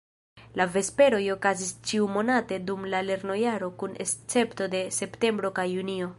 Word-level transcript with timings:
La 0.59 0.65
Vesperoj 0.75 1.19
okazis 1.33 1.69
ĉiumonate 1.91 2.59
dum 2.71 2.89
la 2.95 3.03
lernojaro 3.11 3.71
kun 3.83 3.95
escepto 4.07 4.71
de 4.77 4.85
septembro 5.01 5.55
kaj 5.61 5.71
junio. 5.77 6.09